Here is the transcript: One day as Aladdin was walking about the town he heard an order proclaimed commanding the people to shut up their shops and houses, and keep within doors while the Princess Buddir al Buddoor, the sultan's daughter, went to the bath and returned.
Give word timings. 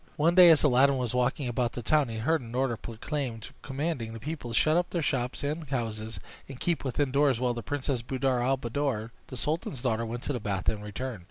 One 0.15 0.33
day 0.33 0.49
as 0.49 0.63
Aladdin 0.63 0.97
was 0.97 1.13
walking 1.13 1.47
about 1.47 1.73
the 1.73 1.83
town 1.83 2.09
he 2.09 2.17
heard 2.17 2.41
an 2.41 2.55
order 2.55 2.75
proclaimed 2.75 3.49
commanding 3.61 4.13
the 4.13 4.19
people 4.19 4.49
to 4.49 4.55
shut 4.55 4.75
up 4.75 4.89
their 4.89 5.03
shops 5.03 5.43
and 5.43 5.69
houses, 5.69 6.19
and 6.49 6.59
keep 6.59 6.83
within 6.83 7.11
doors 7.11 7.39
while 7.39 7.53
the 7.53 7.61
Princess 7.61 8.01
Buddir 8.01 8.41
al 8.43 8.57
Buddoor, 8.57 9.11
the 9.27 9.37
sultan's 9.37 9.83
daughter, 9.83 10.03
went 10.03 10.23
to 10.23 10.33
the 10.33 10.39
bath 10.39 10.67
and 10.69 10.83
returned. 10.83 11.19